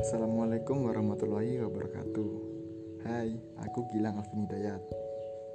[0.00, 2.30] Assalamualaikum warahmatullahi wabarakatuh
[3.04, 4.80] Hai, aku Gilang Alvin Hidayat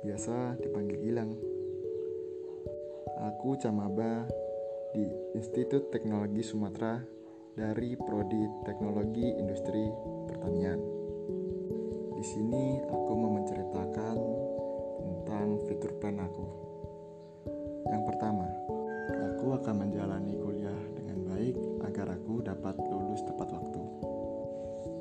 [0.05, 1.33] Biasa dipanggil Gilang
[3.33, 4.29] Aku camaba
[4.93, 5.01] di
[5.33, 7.01] Institut Teknologi Sumatera
[7.57, 9.89] dari Prodi Teknologi Industri
[10.29, 10.77] Pertanian.
[12.13, 14.17] Di sini aku mau menceritakan
[15.01, 16.45] tentang fitur plan aku.
[17.89, 18.45] Yang pertama,
[19.09, 21.57] aku akan menjalani kuliah dengan baik
[21.89, 23.54] agar aku dapat lulus tepat.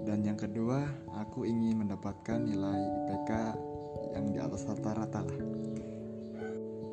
[0.04, 0.84] Dan yang kedua,
[1.16, 3.30] aku ingin mendapatkan nilai IPK
[4.12, 5.40] yang di atas rata-rata lah.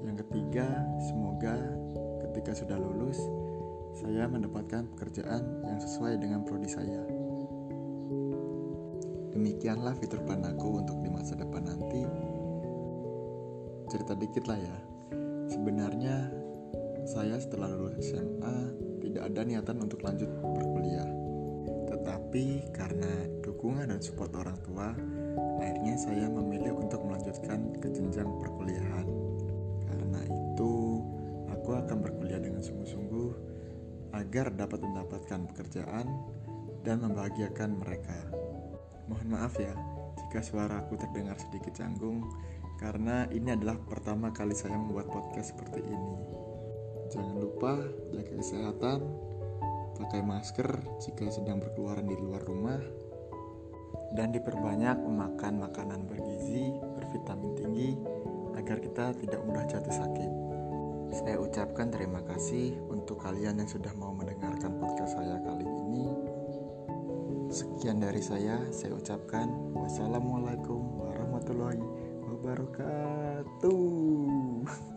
[0.07, 1.59] Yang ketiga, semoga
[2.23, 3.20] ketika sudah lulus,
[3.99, 7.03] saya mendapatkan pekerjaan yang sesuai dengan prodi saya.
[9.35, 12.07] Demikianlah fitur plan aku untuk di masa depan nanti.
[13.91, 14.77] Cerita dikit lah ya.
[15.51, 16.31] Sebenarnya
[17.03, 18.55] saya setelah lulus SMA
[19.03, 21.21] tidak ada niatan untuk lanjut berkuliah.
[22.32, 24.96] Tetapi karena dukungan dan support orang tua,
[25.60, 29.04] akhirnya saya memilih untuk melanjutkan ke jenjang perkuliahan.
[29.84, 31.04] Karena itu,
[31.52, 33.35] aku akan berkuliah dengan sungguh-sungguh
[34.15, 36.07] agar dapat mendapatkan pekerjaan
[36.87, 38.15] dan membahagiakan mereka.
[39.12, 39.76] Mohon maaf ya
[40.15, 42.32] jika suara aku terdengar sedikit canggung
[42.79, 46.15] karena ini adalah pertama kali saya membuat podcast seperti ini.
[47.12, 47.76] Jangan lupa
[48.15, 48.99] jaga kesehatan,
[50.02, 52.82] pakai masker jika sedang berkeluaran di luar rumah,
[54.18, 57.96] dan diperbanyak memakan makanan bergizi, bervitamin tinggi,
[58.58, 60.32] agar kita tidak mudah jatuh sakit.
[61.12, 66.08] Saya ucapkan terima kasih untuk kalian yang sudah mau mendengarkan podcast saya kali ini.
[67.52, 71.84] Sekian dari saya, saya ucapkan wassalamualaikum warahmatullahi
[72.24, 73.75] wabarakatuh.